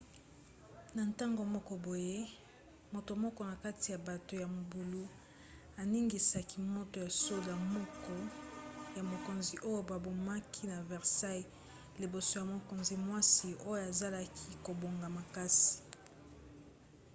na 0.95 1.01
ntango 1.11 1.41
moko 1.55 1.73
boye 1.83 2.19
moto 2.93 3.11
moko 3.23 3.41
na 3.49 3.55
kati 3.63 3.87
ya 3.93 3.99
bato 4.09 4.33
ya 4.43 4.47
mobulu 4.55 5.01
aningisaki 5.81 6.57
moto 6.75 6.95
ya 7.05 7.11
soda 7.23 7.53
moko 7.75 8.13
ya 8.95 9.03
mokonzi 9.11 9.55
oyo 9.69 9.81
babomaki 9.89 10.61
na 10.71 10.77
versailles 10.91 11.51
liboso 12.01 12.33
ya 12.41 12.45
mokonzi-mwasi 12.53 13.49
oyo 13.69 13.81
azalaki 13.91 14.49
kobanga 14.65 15.07
makasi 15.17 15.77